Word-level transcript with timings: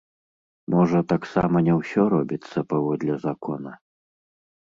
Можа, 0.75 0.99
таксама 1.11 1.61
не 1.67 1.73
ўсё 1.81 2.01
робіцца 2.15 2.59
паводле 2.73 3.13
закона? 3.29 3.71